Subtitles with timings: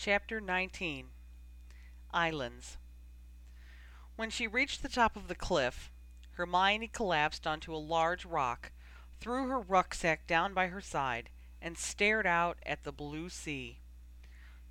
[0.00, 1.08] Chapter 19
[2.12, 2.76] Islands
[4.14, 5.90] When she reached the top of the cliff,
[6.34, 8.70] Hermione collapsed onto a large rock,
[9.18, 11.30] threw her rucksack down by her side,
[11.60, 13.80] and stared out at the blue sea.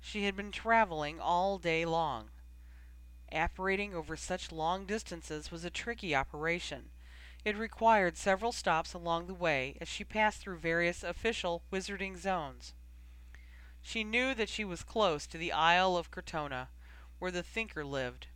[0.00, 2.30] She had been traveling all day long.
[3.30, 6.88] Apparating over such long distances was a tricky operation.
[7.44, 12.72] It required several stops along the way as she passed through various official wizarding zones.
[13.82, 16.68] She knew that she was close to the Isle of Crotona,
[17.18, 18.26] where the Thinker lived.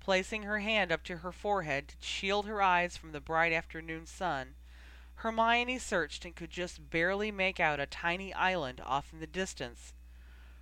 [0.00, 4.06] Placing her hand up to her forehead to shield her eyes from the bright afternoon
[4.06, 4.54] sun,
[5.16, 9.92] Hermione searched and could just barely make out a tiny island off in the distance.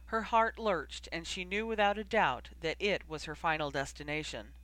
[0.07, 4.55] Her heart lurched, and she knew without a doubt that it was her final destination.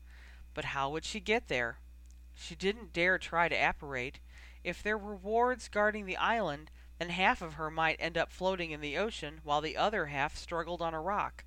[0.52, 1.78] But how would she get there?
[2.34, 4.18] She didn't dare try to apparate.
[4.64, 8.70] If there were wards guarding the island, then half of her might end up floating
[8.70, 11.44] in the ocean while the other half struggled on a rock.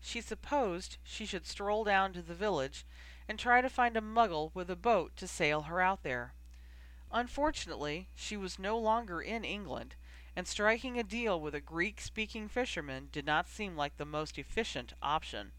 [0.00, 2.84] She supposed she should stroll down to the village
[3.28, 6.34] and try to find a muggle with a boat to sail her out there.
[7.10, 9.94] Unfortunately, she was no longer in England,
[10.36, 14.38] and striking a deal with a Greek speaking fisherman did not seem like the most
[14.38, 15.52] efficient option.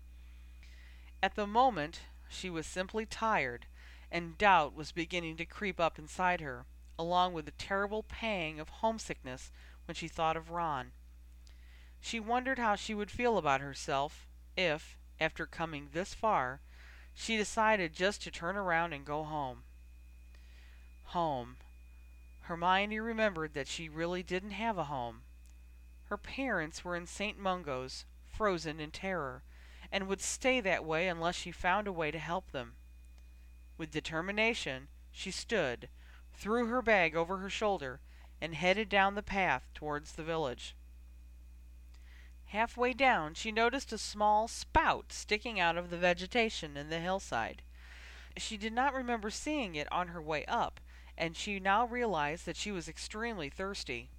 [1.22, 3.66] At the moment, she was simply tired,
[4.12, 6.66] and doubt was beginning to creep up inside her
[7.00, 9.52] along with a terrible pang of homesickness
[9.86, 10.92] when she thought of Ron.
[12.00, 16.62] She wondered how she would feel about herself if, after coming this far,
[17.14, 19.64] she decided just to turn around and go home.
[21.06, 21.58] Home.
[22.42, 25.22] Hermione remembered that she really didn't have a home.
[26.06, 27.38] Her parents were in St.
[27.38, 29.44] Mungo's, frozen in terror,
[29.92, 32.74] and would stay that way unless she found a way to help them.
[33.78, 35.90] With determination, she stood,
[36.38, 38.00] threw her bag over her shoulder,
[38.40, 40.76] and headed down the path towards the village.
[42.48, 47.62] Halfway down, she noticed a small spout sticking out of the vegetation in the hillside.
[48.38, 50.80] She did not remember seeing it on her way up,
[51.18, 54.10] and she now realized that she was extremely thirsty.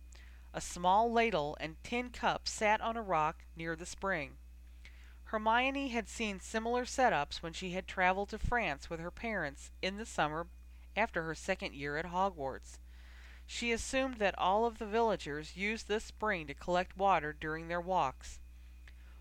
[0.52, 4.36] A small ladle and tin cup sat on a rock near the spring.
[5.24, 9.98] Hermione had seen similar setups when she had traveled to France with her parents in
[9.98, 10.48] the summer
[10.98, 12.78] after her second year at Hogwarts.
[13.46, 17.80] She assumed that all of the villagers used this spring to collect water during their
[17.80, 18.40] walks.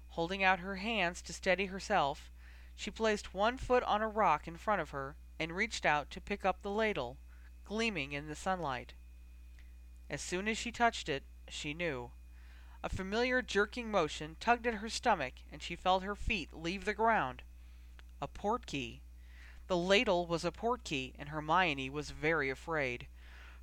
[0.09, 2.29] Holding out her hands to steady herself,
[2.75, 6.19] she placed one foot on a rock in front of her and reached out to
[6.19, 7.17] pick up the ladle,
[7.63, 8.93] gleaming in the sunlight.
[10.09, 12.11] As soon as she touched it, she knew.
[12.83, 16.93] A familiar jerking motion tugged at her stomach, and she felt her feet leave the
[16.93, 17.43] ground.
[18.21, 19.01] A portkey.
[19.67, 23.07] The ladle was a portkey, and Hermione was very afraid.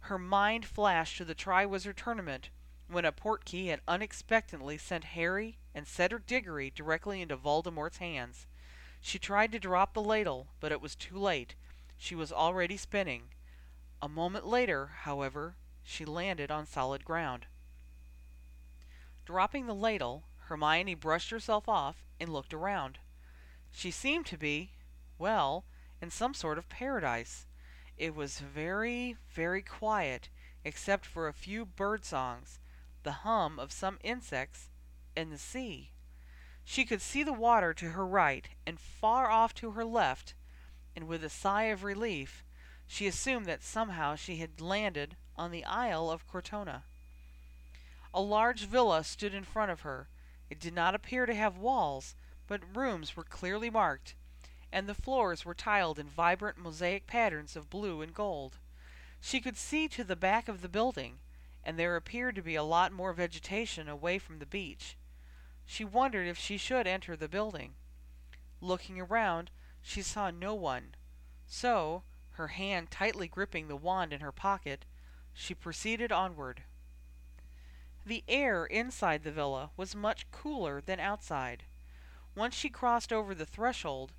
[0.01, 2.51] Her mind flashed to the Triwizard Tournament,
[2.89, 8.47] when a portkey had unexpectedly sent Harry and Cedric Diggory directly into Voldemort's hands.
[9.01, 11.55] She tried to drop the ladle, but it was too late.
[11.97, 13.31] She was already spinning.
[14.03, 17.47] A moment later, however, she landed on solid ground.
[19.25, 22.99] Dropping the ladle, Hermione brushed herself off and looked around.
[23.73, 24.73] She seemed to be,
[25.17, 25.65] well,
[26.01, 27.47] in some sort of paradise.
[27.97, 30.29] It was very, very quiet,
[30.65, 32.59] except for a few bird songs,
[33.03, 34.71] the hum of some insects,
[35.17, 35.93] and the sea.
[36.65, 40.35] She could see the water to her right and far off to her left,
[40.97, 42.45] and with a sigh of relief,
[42.87, 46.85] she assumed that somehow she had landed on the Isle of Crotona.
[48.13, 50.09] A large villa stood in front of her.
[50.49, 52.15] It did not appear to have walls,
[52.47, 54.15] but rooms were clearly marked,
[54.75, 58.59] and the floors were tiled in vibrant mosaic patterns of blue and gold.
[59.21, 61.21] She could see to the back of the building,
[61.63, 64.97] and there appeared to be a lot more vegetation away from the beach.
[65.65, 67.75] She wondered if she should enter the building.
[68.61, 70.97] Looking around, she saw no one.
[71.47, 72.03] So,
[72.33, 74.85] her hand tightly gripping the wand in her pocket,
[75.33, 76.65] she proceeded onward.
[78.05, 81.63] The air inside the villa was much cooler than outside.
[82.35, 84.13] Once she crossed over the threshold,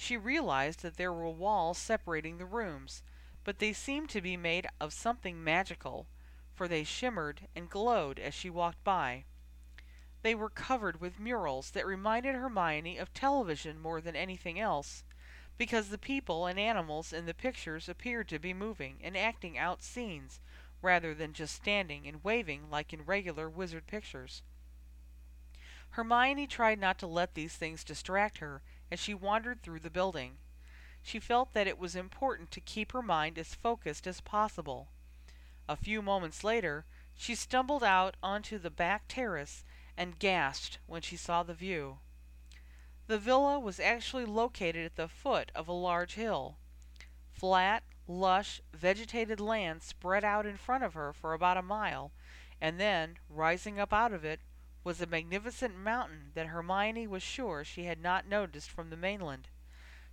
[0.00, 3.02] she realized that there were walls separating the rooms,
[3.44, 6.06] but they seemed to be made of something magical,
[6.54, 9.24] for they shimmered and glowed as she walked by.
[10.22, 15.04] They were covered with murals that reminded Hermione of television more than anything else,
[15.58, 19.82] because the people and animals in the pictures appeared to be moving and acting out
[19.82, 20.40] scenes
[20.80, 24.40] rather than just standing and waving like in regular wizard pictures.
[25.90, 30.38] Hermione tried not to let these things distract her as she wandered through the building.
[31.02, 34.88] She felt that it was important to keep her mind as focused as possible.
[35.68, 36.84] A few moments later,
[37.14, 39.64] she stumbled out onto the back terrace
[39.96, 41.98] and gasped when she saw the view.
[43.06, 46.56] The villa was actually located at the foot of a large hill.
[47.32, 52.12] Flat, lush, vegetated land spread out in front of her for about a mile,
[52.60, 54.40] and then, rising up out of it,
[54.82, 59.48] was a magnificent mountain that Hermione was sure she had not noticed from the mainland.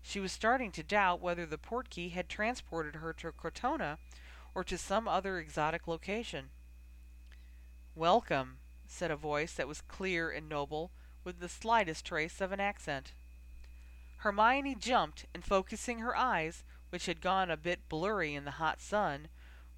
[0.01, 3.97] She was starting to doubt whether the portkey had transported her to Crotona
[4.53, 6.49] or to some other exotic location.
[7.95, 10.91] Welcome, said a voice that was clear and noble,
[11.23, 13.13] with the slightest trace of an accent.
[14.17, 18.81] Hermione jumped and focusing her eyes, which had gone a bit blurry in the hot
[18.81, 19.27] sun,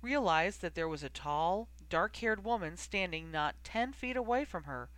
[0.01, 4.65] realized that there was a tall, dark haired woman standing not ten feet away from
[4.65, 4.89] her,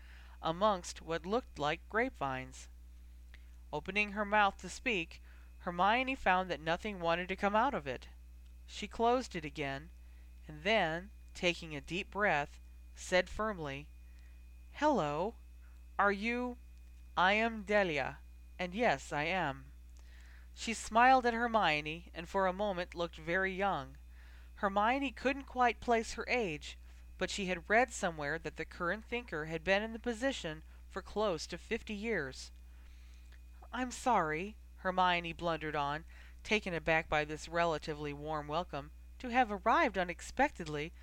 [0.42, 2.68] amongst what looked like grapevines.
[3.72, 5.22] Opening her mouth to speak,
[5.60, 8.08] Hermione found that nothing wanted to come out of it.
[8.66, 9.90] She closed it again,
[10.48, 12.60] and then, taking a deep breath,
[12.96, 13.88] said firmly,
[14.72, 15.36] Hello.
[16.00, 16.58] Are you
[17.16, 18.18] I am Delia,
[18.58, 19.66] and yes, I am.
[20.54, 23.98] She smiled at Hermione, and for a moment looked very young.
[24.56, 26.78] Hermione couldn't quite place her age,
[27.22, 31.04] but she had read somewhere that the current thinker had been in the position for
[31.04, 32.50] close to fifty years.
[33.72, 36.04] I'm sorry, Hermione blundered on,
[36.44, 38.90] taken aback by this relatively warm welcome,
[39.20, 40.94] to have arrived unexpectedly.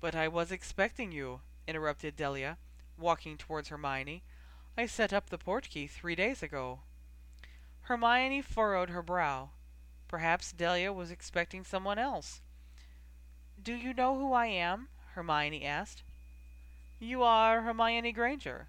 [0.00, 2.56] But I was expecting you, interrupted Delia,
[2.96, 4.22] walking towards Hermione.
[4.78, 6.82] I set up the portkey three days ago.
[7.80, 9.50] Hermione furrowed her brow.
[10.06, 12.42] Perhaps Delia was expecting someone else.
[13.60, 14.86] Do you know who I am?
[15.14, 16.02] Hermione asked.
[16.98, 18.68] You are Hermione Granger.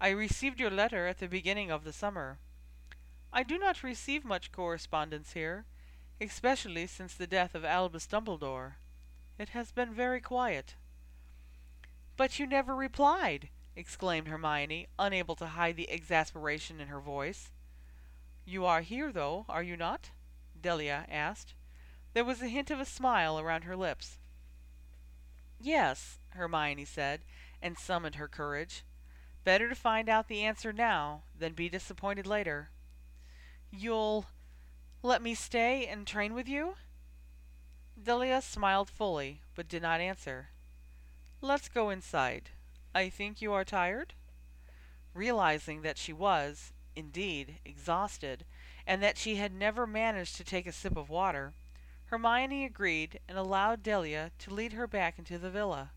[0.00, 2.38] I received your letter at the beginning of the summer.
[3.32, 5.64] I do not receive much correspondence here,
[6.20, 8.74] especially since the death of Albus Dumbledore.
[9.38, 10.74] It has been very quiet.
[12.16, 17.52] But you never replied, exclaimed Hermione, unable to hide the exasperation in her voice.
[18.44, 20.10] You are here, though, are you not?
[20.60, 21.54] Delia asked.
[22.12, 24.18] There was a hint of a smile around her lips.
[25.60, 27.20] Yes, Hermione said,
[27.62, 28.84] and summoned her courage.
[29.44, 32.70] Better to find out the answer now than be disappointed later.
[33.70, 34.26] You'll
[35.02, 36.74] let me stay and train with you?
[38.00, 40.48] Delia smiled fully, but did not answer.
[41.40, 42.50] Let's go inside.
[42.94, 44.14] I think you are tired?
[45.14, 48.44] Realizing that she was, indeed, exhausted,
[48.86, 51.54] and that she had never managed to take a sip of water,
[52.06, 55.90] Hermione agreed and allowed Delia to lead her back into the villa.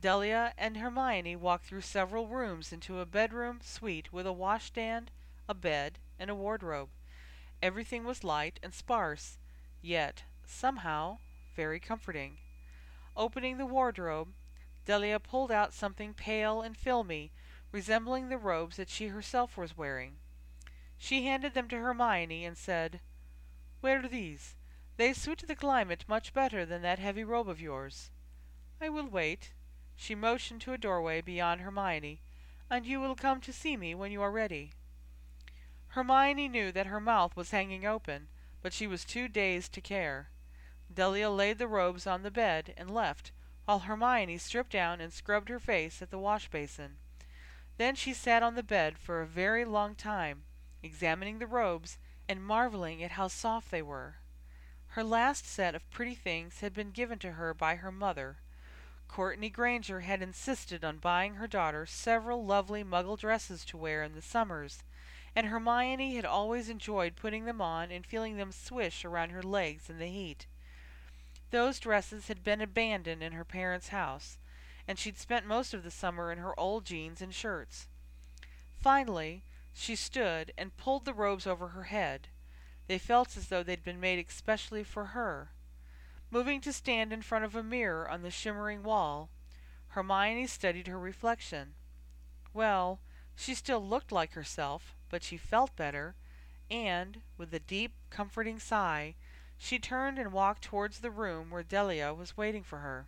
[0.00, 5.10] Delia and Hermione walked through several rooms into a bedroom suite with a washstand,
[5.46, 6.88] a bed, and a wardrobe.
[7.62, 9.36] Everything was light and sparse,
[9.82, 11.18] yet, somehow,
[11.54, 12.38] very comforting.
[13.14, 14.28] Opening the wardrobe,
[14.86, 17.32] Delia pulled out something pale and filmy,
[17.70, 20.16] resembling the robes that she herself was wearing.
[20.96, 23.00] She handed them to Hermione and said,
[23.82, 24.54] Wear these.
[24.96, 28.10] They suit the climate much better than that heavy robe of yours.
[28.80, 29.52] I will wait.
[29.94, 32.22] She motioned to a doorway beyond Hermione,
[32.70, 34.72] and you will come to see me when you are ready.
[35.88, 38.28] Hermione knew that her mouth was hanging open,
[38.62, 40.30] but she was too dazed to care.
[40.92, 43.32] Delia laid the robes on the bed and left,
[43.66, 46.96] while Hermione stripped down and scrubbed her face at the wash basin.
[47.76, 50.44] Then she sat on the bed for a very long time,
[50.82, 54.16] examining the robes and marveling at how soft they were.
[54.96, 58.38] Her last set of pretty things had been given to her by her mother.
[59.08, 64.14] Courtney Granger had insisted on buying her daughter several lovely muggle dresses to wear in
[64.14, 64.82] the summers,
[65.34, 69.90] and Hermione had always enjoyed putting them on and feeling them swish around her legs
[69.90, 70.46] in the heat.
[71.50, 74.38] Those dresses had been abandoned in her parents' house,
[74.88, 77.86] and she'd spent most of the summer in her old jeans and shirts.
[78.80, 82.28] Finally, she stood and pulled the robes over her head.
[82.86, 85.50] They felt as though they'd been made especially for her.
[86.30, 89.30] Moving to stand in front of a mirror on the shimmering wall,
[89.88, 91.74] Hermione studied her reflection.
[92.52, 93.00] Well,
[93.34, 96.14] she still looked like herself, but she felt better,
[96.70, 99.14] and, with a deep, comforting sigh,
[99.58, 103.06] she turned and walked towards the room where Delia was waiting for her.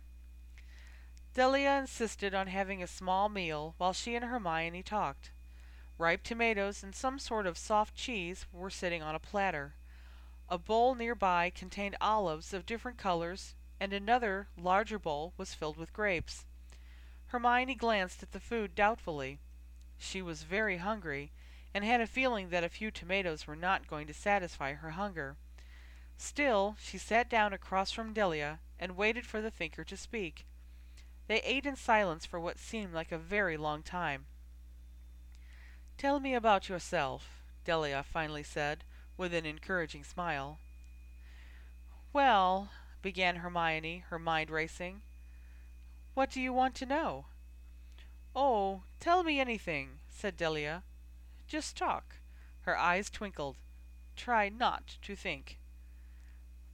[1.33, 5.31] Delia insisted on having a small meal while she and Hermione talked.
[5.99, 9.73] Ripe tomatoes and some sort of soft cheese were sitting on a platter.
[10.47, 15.91] A bowl nearby contained olives of different colors, and another, larger bowl was filled with
[15.91, 16.45] grapes.
[17.27, 19.39] Hermione glanced at the food doubtfully.
[19.97, 21.33] She was very hungry,
[21.73, 25.35] and had a feeling that a few tomatoes were not going to satisfy her hunger.
[26.17, 30.45] Still, she sat down across from Delia and waited for the thinker to speak.
[31.27, 34.27] They ate in silence for what seemed like a very long time.
[35.99, 38.85] Tell me about yourself, Delia finally said,
[39.17, 40.57] with an encouraging smile.
[42.13, 42.69] Well,
[43.01, 45.01] began Hermione, her mind racing.
[46.13, 47.25] What do you want to know?
[48.33, 50.83] Oh, tell me anything, said Delia.
[51.49, 52.15] Just talk.
[52.61, 53.57] Her eyes twinkled.
[54.15, 55.57] Try not to think.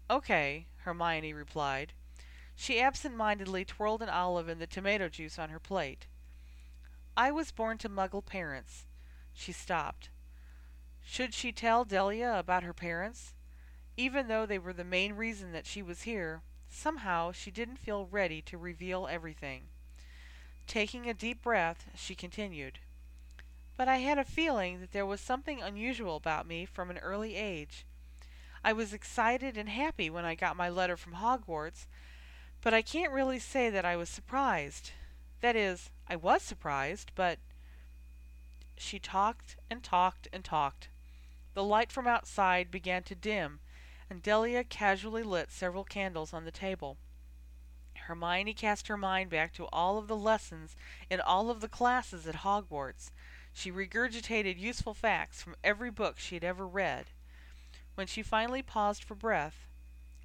[0.07, 1.93] Okay, Hermione replied.
[2.55, 6.05] She absent-mindedly twirled an olive in the tomato juice on her plate.
[7.17, 8.85] I was born to muggle parents.
[9.35, 10.09] She stopped.
[11.03, 13.33] Should she tell Delia about her parents?
[13.97, 18.07] Even though they were the main reason that she was here, somehow she didn't feel
[18.07, 19.63] ready to reveal everything.
[20.67, 22.79] Taking a deep breath, she continued.
[23.77, 27.35] But I had a feeling that there was something unusual about me from an early
[27.35, 27.85] age.
[28.63, 31.85] I was excited and happy when I got my letter from Hogwarts,
[32.61, 34.91] but I can't really say that I was surprised.
[35.41, 37.37] That is, I was surprised, but.
[38.77, 40.89] She talked and talked and talked.
[41.53, 43.59] The light from outside began to dim,
[44.09, 46.97] and Delia casually lit several candles on the table.
[47.95, 50.75] Hermione cast her mind back to all of the lessons
[51.09, 53.11] in all of the classes at Hogwarts.
[53.53, 57.07] She regurgitated useful facts from every book she had ever read.
[57.95, 59.67] When she finally paused for breath,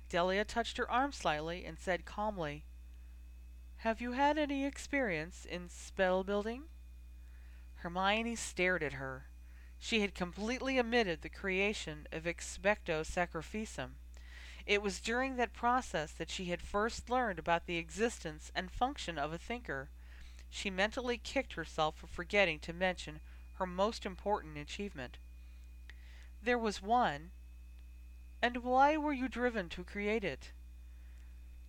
[0.08, 2.64] Delia touched her arm slightly and said calmly,
[3.78, 6.64] Have you had any experience in spell building?
[7.80, 9.26] Hermione stared at her.
[9.78, 13.92] She had completely omitted the creation of Expecto Sacrificum.
[14.66, 19.16] It was during that process that she had first learned about the existence and function
[19.16, 19.88] of a thinker.
[20.50, 23.20] She mentally kicked herself for forgetting to mention
[23.54, 25.16] her most important achievement.
[26.42, 27.30] There was one.
[28.42, 30.52] And why were you driven to create it?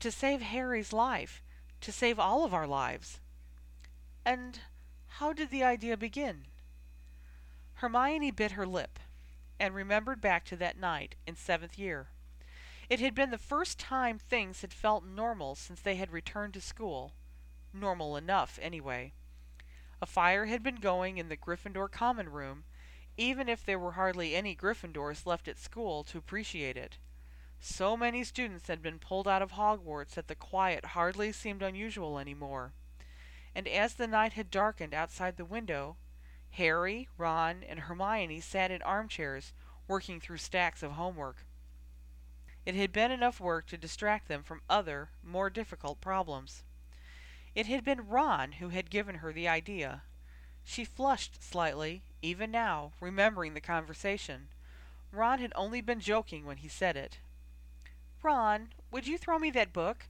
[0.01, 1.41] To save Harry's life.
[1.80, 3.20] To save all of our lives.
[4.25, 4.60] And
[5.15, 6.46] how did the idea begin?
[7.75, 8.98] Hermione bit her lip,
[9.60, 12.08] and remembered back to that night in seventh year.
[12.89, 16.62] It had been the first time things had felt normal since they had returned to
[16.62, 17.13] school.
[17.74, 19.13] Normal enough, anyway.
[20.01, 22.63] A fire had been going in the Gryffindor common room,
[23.18, 26.98] even if there were hardly any Gryffindors left at school to appreciate it.
[27.60, 32.18] So many students had been pulled out of Hogwarts that the quiet hardly seemed unusual
[32.18, 32.74] any more.
[33.53, 35.98] And as the night had darkened outside the window,
[36.51, 39.53] Harry, Ron, and Hermione sat in armchairs,
[39.88, 41.46] working through stacks of homework.
[42.65, 46.63] It had been enough work to distract them from other, more difficult problems.
[47.55, 50.03] It had been Ron who had given her the idea.
[50.63, 54.50] She flushed slightly, even now, remembering the conversation.
[55.12, 57.20] Ron had only been joking when he said it.
[58.24, 60.05] Ron, would you throw me that book?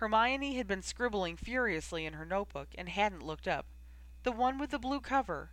[0.00, 3.66] Hermione had been scribbling furiously in her notebook and hadn't looked up.
[4.22, 5.50] The one with the blue cover.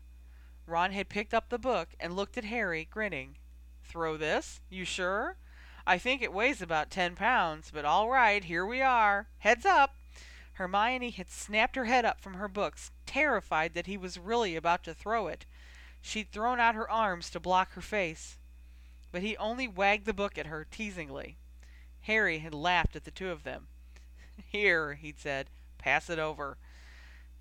[0.65, 3.35] Ron had picked up the book and looked at Harry, grinning.
[3.83, 4.61] Throw this?
[4.69, 5.35] You sure?
[5.85, 9.27] I think it weighs about ten pounds, but all right, here we are.
[9.39, 9.95] Heads up!
[10.53, 14.81] Hermione had snapped her head up from her books, terrified that he was really about
[14.85, 15.45] to throw it.
[16.01, 18.37] She'd thrown out her arms to block her face.
[19.11, 21.35] But he only wagged the book at her, teasingly.
[22.03, 23.67] Harry had laughed at the two of them.
[24.45, 26.57] Here, he'd said, pass it over.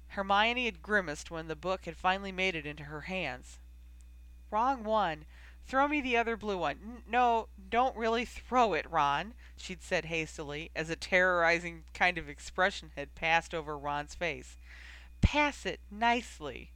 [0.09, 3.59] Hermione had grimaced when the book had finally made it into her hands.
[4.51, 5.25] Wrong one.
[5.67, 6.79] Throw me the other blue one.
[6.83, 12.29] N no, don't really throw it, Ron, she'd said hastily, as a terrorizing kind of
[12.29, 14.57] expression had passed over Ron's face.
[15.21, 16.71] Pass it nicely.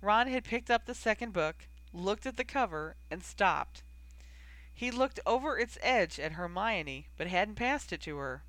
[0.00, 3.84] Ron had picked up the second book, looked at the cover, and stopped.
[4.74, 8.42] He looked over its edge at Hermione, but hadn't passed it to her.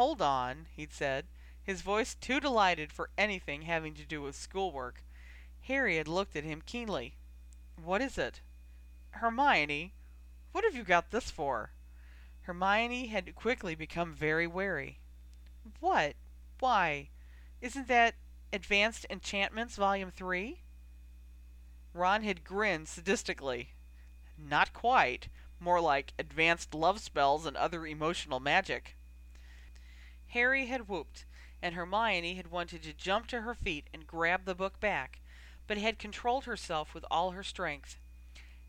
[0.00, 1.26] Hold on, he'd said
[1.62, 5.04] his voice too delighted for anything having to do with schoolwork.
[5.64, 7.18] Harry had looked at him keenly.
[7.76, 8.40] What is it?
[9.10, 9.92] Hermione,
[10.52, 11.72] what have you got this for?
[12.44, 15.00] Hermione had quickly become very wary.
[15.80, 16.16] What?
[16.60, 17.10] Why?
[17.60, 18.14] Isn't that
[18.54, 20.62] Advanced Enchantments Volume 3?
[21.92, 23.66] Ron had grinned sadistically.
[24.38, 25.28] Not quite.
[25.60, 28.96] More like Advanced Love Spells and Other Emotional Magic.
[30.30, 31.24] Harry had whooped
[31.62, 35.20] and Hermione had wanted to jump to her feet and grab the book back,
[35.66, 37.98] but had controlled herself with all her strength.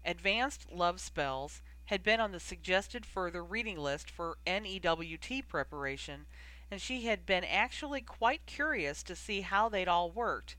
[0.03, 6.25] Advanced Love Spells had been on the suggested further reading list for NEWT preparation,
[6.69, 10.55] and she had been actually quite curious to see how they'd all worked.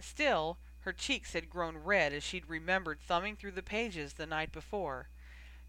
[0.00, 4.50] Still, her cheeks had grown red as she'd remembered thumbing through the pages the night
[4.50, 5.08] before.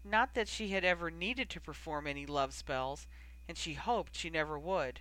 [0.02, 3.06] Not that she had ever needed to perform any love spells,
[3.50, 5.00] and she hoped she never would.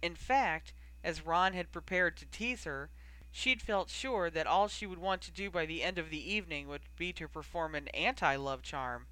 [0.00, 0.72] In fact,
[1.04, 2.88] as Ron had prepared to tease her,
[3.30, 6.32] she'd felt sure that all she would want to do by the end of the
[6.32, 9.04] evening would be to perform an anti love charm.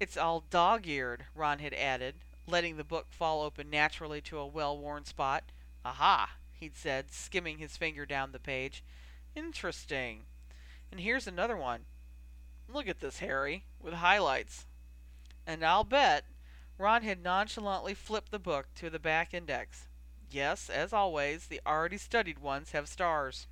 [0.00, 4.46] It's all dog eared, Ron had added, letting the book fall open naturally to a
[4.48, 5.44] well worn spot.
[5.84, 8.82] Aha, he'd said, skimming his finger down the page.
[9.36, 10.22] Interesting.
[10.90, 11.82] And here's another one.
[12.68, 14.66] Look at this, Harry, with highlights.
[15.46, 16.24] And I'll bet
[16.80, 19.86] Ron had nonchalantly flipped the book to the back index.
[20.30, 23.46] Yes, as always, the already studied ones have stars.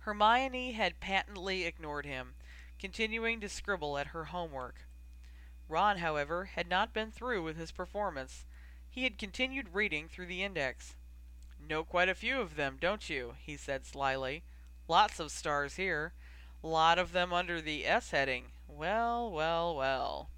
[0.00, 2.34] Hermione had patently ignored him,
[2.78, 4.86] continuing to scribble at her homework.
[5.66, 8.44] Ron, however, had not been through with his performance.
[8.90, 10.94] He had continued reading through the index.
[11.58, 13.36] Know quite a few of them, don't you?
[13.40, 14.42] he said slyly.
[14.88, 16.12] Lots of stars here.
[16.62, 18.48] Lot of them under the S heading.
[18.68, 20.28] Well, well, well.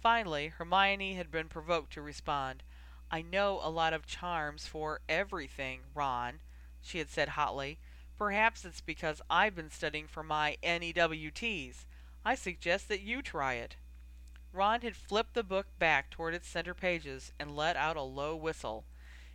[0.00, 2.62] Finally, Hermione had been provoked to respond.
[3.10, 6.40] I know a lot of charms for everything, Ron,
[6.80, 7.78] she had said hotly.
[8.16, 11.84] Perhaps it's because I've been studying for my NEWTs.
[12.24, 13.76] I suggest that you try it.
[14.52, 18.34] Ron had flipped the book back toward its center pages and let out a low
[18.34, 18.84] whistle.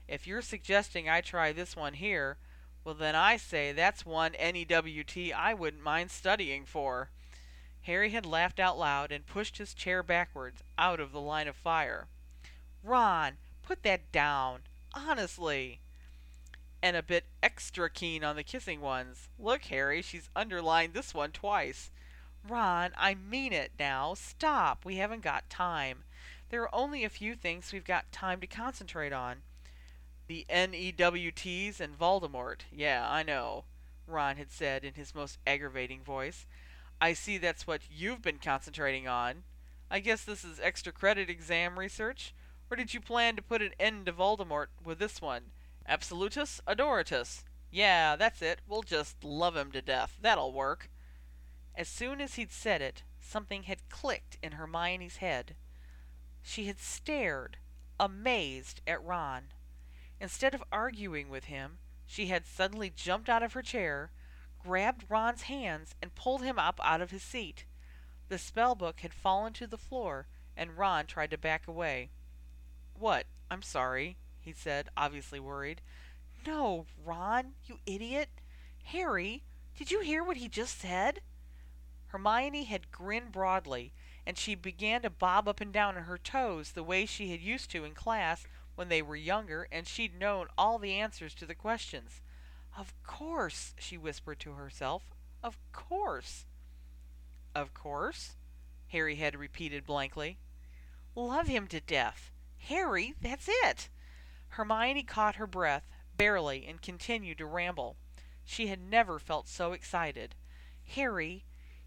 [0.08, 2.38] If you're suggesting I try this one here,
[2.84, 7.10] well, then I say that's one NEWT I wouldn't mind studying for.
[7.84, 11.56] Harry had laughed out loud and pushed his chair backwards out of the line of
[11.56, 12.08] fire.
[12.84, 14.60] Ron, Put that down.
[14.94, 15.80] Honestly.
[16.82, 19.30] And a bit extra keen on the kissing ones.
[19.40, 21.90] Look, Harry, she's underlined this one twice.
[22.48, 24.14] Ron, I mean it now.
[24.16, 24.84] Stop.
[24.84, 26.04] We haven't got time.
[26.50, 29.38] There are only a few things we've got time to concentrate on.
[30.28, 32.62] The NEWTs and Voldemort.
[32.72, 33.64] Yeah, I know,
[34.06, 36.46] Ron had said in his most aggravating voice.
[37.04, 39.44] I see that's what you've been concentrating on.
[39.92, 42.34] I guess this is extra credit exam research?
[42.72, 45.52] Or did you plan to put an end to Voldemort with this one?
[45.86, 47.44] Absolutus Adoratus.
[47.70, 48.62] Yeah, that's it.
[48.70, 50.18] We'll just love him to death.
[50.22, 50.90] That'll work.
[51.76, 55.58] As soon as he'd said it, something had clicked in Hermione's head.
[56.42, 57.58] She had stared,
[58.00, 59.48] amazed, at Ron.
[60.22, 64.12] Instead of arguing with him, she had suddenly jumped out of her chair,
[64.64, 67.66] grabbed Ron's hands, and pulled him up out of his seat.
[68.30, 72.10] The spell book had fallen to the floor, and Ron tried to back away.
[72.98, 73.26] What?
[73.52, 75.82] I'm sorry, he said, obviously worried.
[76.46, 78.30] No, Ron, you idiot.
[78.86, 79.44] Harry,
[79.78, 81.22] did you hear what he just said?
[82.08, 83.94] Hermione had grinned broadly,
[84.26, 87.42] and she began to bob up and down on her toes the way she had
[87.42, 88.46] used to in class
[88.76, 92.22] when they were younger and she'd known all the answers to the questions.
[92.78, 95.04] Of course, she whispered to herself.
[95.44, 96.46] Of course.
[97.54, 98.36] Of course?
[98.88, 100.38] Harry had repeated blankly.
[101.16, 102.32] Love him to death.
[102.58, 103.90] Harry, that's it.
[104.50, 107.98] Hermione caught her breath, barely, and continued to ramble.
[108.46, 110.36] She had never felt so excited.
[110.96, 111.46] Harry,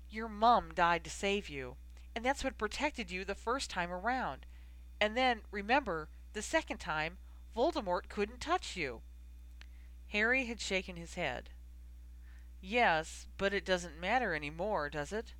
[0.08, 1.76] your mum died to save you,
[2.14, 4.46] and that's what protected you the first time around.
[5.00, 7.18] And then, remember, the second time,
[7.56, 9.02] Voldemort couldn't touch you.
[10.08, 11.50] Harry had shaken his head.
[12.60, 15.34] Yes, but it doesn't matter any more, does it?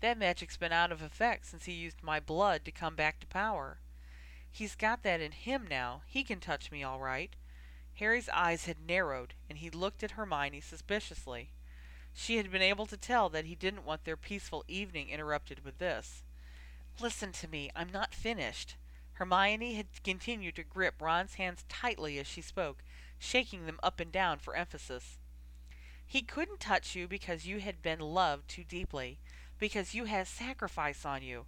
[0.00, 3.26] That magic's been out of effect since he used my blood to come back to
[3.26, 3.78] power.
[4.50, 6.02] He's got that in him now.
[6.06, 7.34] He can touch me all right.
[7.94, 11.50] Harry's eyes had narrowed, and he looked at Hermione suspiciously.
[12.12, 15.78] She had been able to tell that he didn't want their peaceful evening interrupted with
[15.78, 16.22] this.
[17.00, 18.76] Listen to me, I'm not finished.
[19.14, 22.82] Hermione had continued to grip Ron's hands tightly as she spoke,
[23.24, 25.18] shaking them up and down for emphasis.
[26.06, 29.18] He couldn't touch you because you had been loved too deeply,
[29.58, 31.46] because you had sacrifice on you,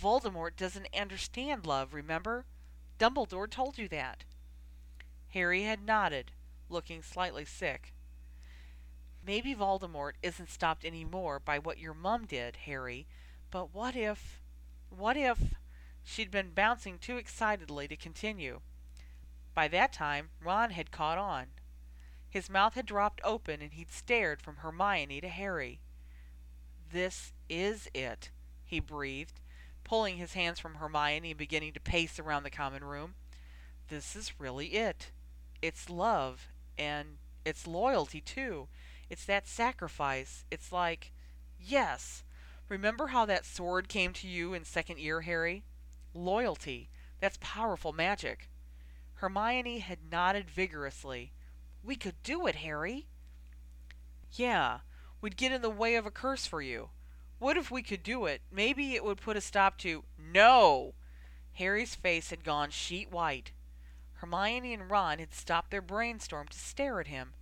[0.00, 2.46] Voldemort doesn't understand love, remember?
[2.98, 4.24] Dumbledore told you that.
[5.30, 6.32] Harry had nodded,
[6.68, 7.92] looking slightly sick.
[9.26, 13.06] Maybe Voldemort isn't stopped any more by what your mum did, Harry,
[13.50, 14.40] but what if.
[14.88, 15.54] What if.
[16.02, 18.60] She'd been bouncing too excitedly to continue.
[19.58, 21.46] By that time, Ron had caught on.
[22.30, 25.80] His mouth had dropped open and he'd stared from Hermione to Harry.
[26.92, 28.30] This is it,
[28.64, 29.40] he breathed,
[29.82, 33.14] pulling his hands from Hermione and beginning to pace around the common room.
[33.88, 35.10] This is really it.
[35.60, 36.46] It's love,
[36.78, 38.68] and it's loyalty, too.
[39.10, 40.44] It's that sacrifice.
[40.52, 41.10] It's like,
[41.58, 42.22] yes.
[42.68, 45.64] Remember how that sword came to you in second year, Harry?
[46.14, 46.90] Loyalty.
[47.18, 48.48] That's powerful magic.
[49.18, 51.32] Hermione had nodded vigorously.
[51.82, 53.08] We could do it, Harry.
[54.30, 54.80] Yeah,
[55.20, 56.90] we'd get in the way of a curse for you.
[57.40, 58.42] What if we could do it?
[58.52, 60.04] Maybe it would put a stop to.
[60.16, 60.94] No!
[61.54, 63.50] Harry's face had gone sheet white.
[64.14, 67.34] Hermione and Ron had stopped their brainstorm to stare at him.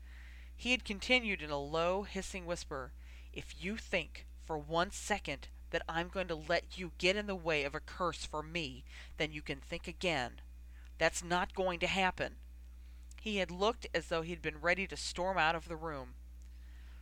[0.56, 2.92] He had continued in a low, hissing whisper,
[3.34, 7.34] If you think for one second that I'm going to let you get in the
[7.34, 8.82] way of a curse for me,
[9.18, 10.40] then you can think again.
[10.98, 12.36] That's not going to happen.
[13.20, 16.14] He had looked as though he had been ready to storm out of the room.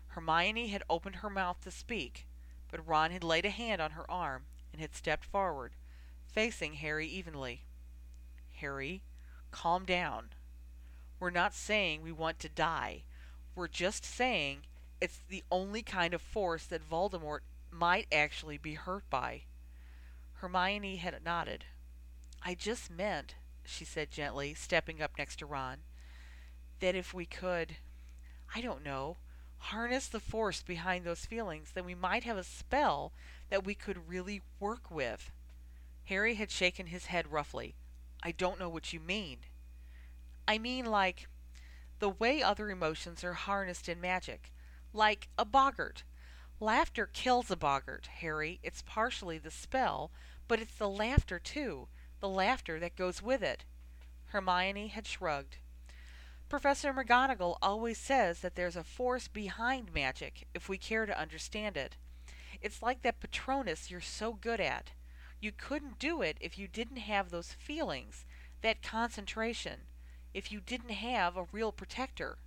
[0.08, 2.26] Hermione had opened her mouth to speak,
[2.70, 5.72] but Ron had laid a hand on her arm and had stepped forward,
[6.26, 7.62] facing Harry evenly.
[8.54, 9.02] Harry,
[9.50, 10.30] calm down.
[11.20, 13.02] We're not saying we want to die.
[13.54, 14.62] We're just saying
[15.00, 19.42] it's the only kind of force that Voldemort might actually be hurt by.
[20.34, 21.64] Hermione had nodded.
[22.42, 23.34] I just meant,
[23.66, 25.78] she said gently, stepping up next to Ron,
[26.80, 27.76] that if we could,
[28.54, 29.16] I don't know,
[29.58, 33.12] harness the force behind those feelings, then we might have a spell
[33.48, 35.30] that we could really work with.
[36.04, 37.74] Harry had shaken his head roughly.
[38.22, 39.38] I don't know what you mean.
[40.46, 41.28] I mean, like,
[41.98, 44.52] the way other emotions are harnessed in magic.
[44.92, 46.04] Like a boggart.
[46.60, 48.60] Laughter kills a boggart, Harry.
[48.62, 50.10] It's partially the spell,
[50.46, 51.88] but it's the laughter, too.
[52.24, 53.66] The laughter that goes with it.
[54.28, 55.58] Hermione had shrugged.
[56.48, 61.76] Professor McGonagall always says that there's a force behind magic if we care to understand
[61.76, 61.96] it.
[62.62, 64.92] It's like that Patronus you're so good at.
[65.38, 68.24] You couldn't do it if you didn't have those feelings,
[68.62, 69.80] that concentration,
[70.32, 72.38] if you didn't have a real protector.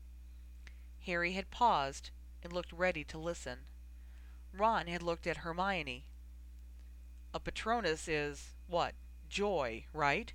[1.06, 2.10] Harry had paused
[2.42, 3.60] and looked ready to listen.
[4.52, 6.06] Ron had looked at Hermione.
[7.32, 8.96] A Patronus is, what,
[9.30, 10.34] joy, right?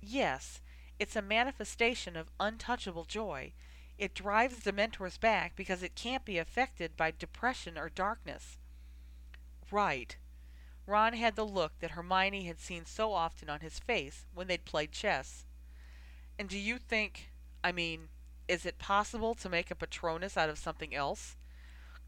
[0.00, 0.60] Yes,
[0.98, 3.52] it's a manifestation of untouchable joy.
[3.98, 8.58] It drives Dementors back because it can't be affected by depression or darkness.
[9.70, 10.16] Right.
[10.86, 14.64] Ron had the look that Hermione had seen so often on his face when they'd
[14.64, 15.44] played chess.
[16.38, 17.30] And do you think,
[17.62, 18.08] I mean,
[18.46, 21.36] is it possible to make a Patronus out of something else?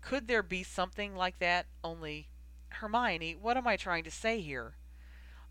[0.01, 2.29] Could there be something like that, only.
[2.70, 4.77] Hermione, what am I trying to say here?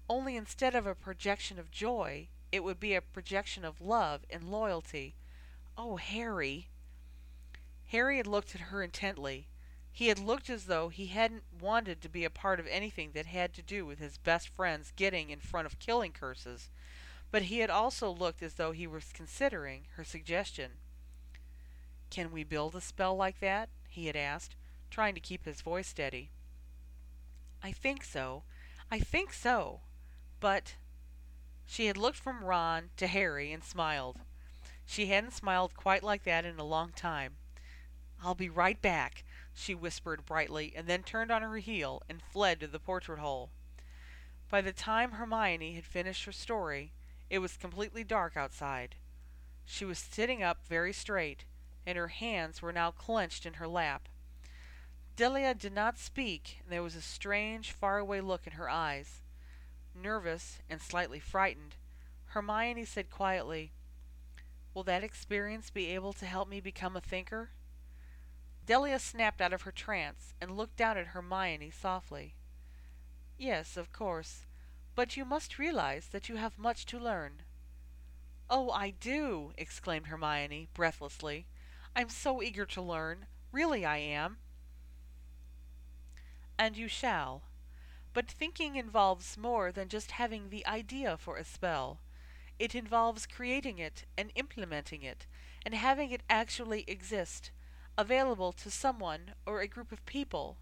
[0.09, 4.49] Only instead of a projection of joy, it would be a projection of love and
[4.49, 5.13] loyalty.
[5.77, 6.67] Oh, Harry!
[7.89, 9.47] Harry had looked at her intently.
[9.91, 13.27] He had looked as though he hadn't wanted to be a part of anything that
[13.27, 16.69] had to do with his best friends getting in front of killing curses,
[17.29, 20.71] but he had also looked as though he was considering her suggestion.
[22.09, 23.69] Can we build a spell like that?
[23.87, 24.55] he had asked,
[24.89, 26.31] trying to keep his voice steady.
[27.61, 28.43] I think so.
[28.91, 29.81] I think so.
[30.39, 30.75] But
[31.65, 34.17] she had looked from Ron to Harry and smiled.
[34.85, 37.35] She hadn't smiled quite like that in a long time.
[38.23, 39.23] I'll be right back,
[39.53, 43.49] she whispered brightly, and then turned on her heel and fled to the portrait hole.
[44.49, 46.91] By the time Hermione had finished her story,
[47.29, 48.95] it was completely dark outside.
[49.63, 51.45] She was sitting up very straight,
[51.85, 54.09] and her hands were now clenched in her lap.
[55.15, 59.21] Delia did not speak, and there was a strange, faraway look in her eyes.
[60.01, 61.75] Nervous and slightly frightened,
[62.27, 63.73] Hermione said quietly,
[64.73, 67.49] Will that experience be able to help me become a thinker?
[68.65, 72.35] Delia snapped out of her trance and looked down at Hermione softly.
[73.37, 74.45] Yes, of course,
[74.95, 77.41] but you must realize that you have much to learn.
[78.49, 79.51] Oh, I do!
[79.57, 81.45] exclaimed Hermione, breathlessly.
[81.93, 83.25] I'm so eager to learn.
[83.51, 84.37] Really, I am.
[86.57, 87.48] And you shall.
[88.19, 92.01] But thinking involves more than just having the idea for a spell.
[92.59, 95.25] It involves creating it and implementing it,
[95.65, 97.51] and having it actually exist,
[97.97, 100.57] available to someone or a group of people.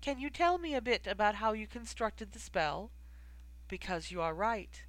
[0.00, 2.90] Can you tell me a bit about how you constructed the spell?
[3.68, 4.82] Because you are right.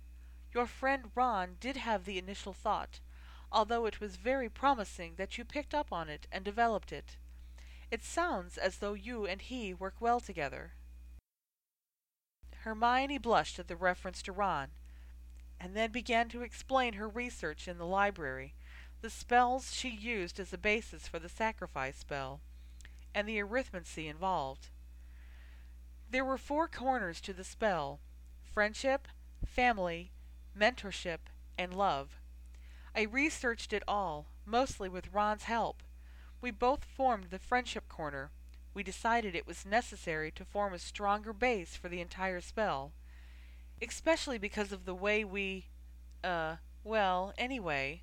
[0.54, 3.02] Your friend Ron did have the initial thought,
[3.52, 7.18] although it was very promising that you picked up on it and developed it.
[7.92, 10.76] It sounds as though you and he work well together.
[12.64, 14.70] Hermione blushed at the reference to Ron,
[15.60, 18.56] and then began to explain her research in the library,
[19.02, 22.40] the spells she used as a basis for the sacrifice spell,
[23.14, 24.70] and the arithmancy involved.
[26.10, 28.00] There were four corners to the spell
[28.54, 29.10] friendship,
[29.46, 30.12] family,
[30.58, 31.20] mentorship,
[31.58, 32.22] and love.
[32.96, 35.84] I researched it all, mostly with Ron's help.
[36.40, 38.32] We both formed the friendship corner
[38.74, 42.92] we decided it was necessary to form a stronger base for the entire spell.
[43.82, 45.68] Especially because of the way we,
[46.24, 48.02] uh, well, anyway.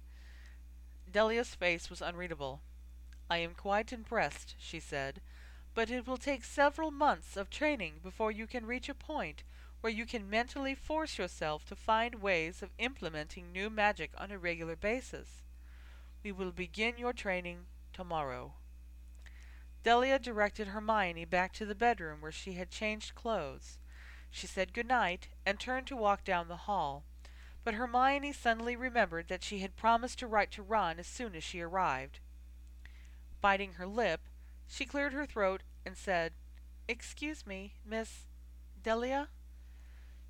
[1.10, 2.60] Delia's face was unreadable.
[3.28, 5.20] I am quite impressed, she said,
[5.74, 9.42] but it will take several months of training before you can reach a point
[9.80, 14.38] where you can mentally force yourself to find ways of implementing new magic on a
[14.38, 15.42] regular basis.
[16.22, 17.60] We will begin your training
[17.92, 18.52] tomorrow.
[19.82, 23.78] Delia directed Hermione back to the bedroom where she had changed clothes.
[24.30, 27.04] She said good night and turned to walk down the hall,
[27.64, 31.42] but Hermione suddenly remembered that she had promised to write to Ron as soon as
[31.42, 32.20] she arrived.
[33.40, 34.20] Biting her lip,
[34.68, 36.32] she cleared her throat and said,
[36.86, 38.26] Excuse me, Miss
[38.82, 39.28] Delia?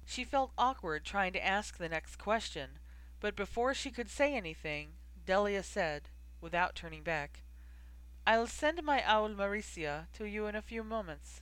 [0.05, 2.79] She felt awkward trying to ask the next question,
[3.21, 4.95] but before she could say anything,
[5.27, 6.09] Delia said,
[6.41, 7.43] without turning back,
[8.27, 11.41] I'll send my owl Maricia to you in a few moments.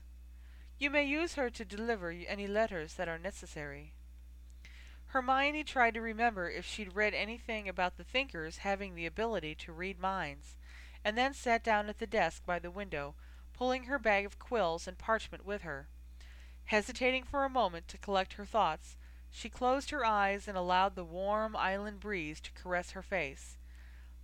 [0.79, 3.93] You may use her to deliver any letters that are necessary.
[5.09, 9.73] Hermione tried to remember if she'd read anything about the thinkers having the ability to
[9.73, 10.57] read minds,
[11.05, 13.15] and then sat down at the desk by the window,
[13.53, 15.89] pulling her bag of quills and parchment with her.
[16.67, 18.97] Hesitating for a moment to collect her thoughts,
[19.31, 23.57] she closed her eyes and allowed the warm island breeze to caress her face.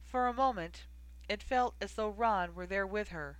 [0.02, 0.84] For a moment
[1.28, 3.38] it felt as though Ron were there with her,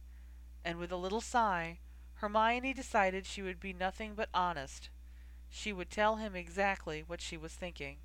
[0.64, 1.78] and with a little sigh,
[2.14, 4.88] Hermione decided she would be nothing but honest.
[5.48, 7.98] She would tell him exactly what she was thinking.